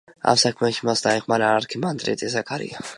ამ 0.29 0.39
საქმეში 0.43 0.87
მას 0.89 1.05
დაეხმარა 1.07 1.51
არქიმანდრიტი 1.59 2.35
ზაქარია. 2.39 2.87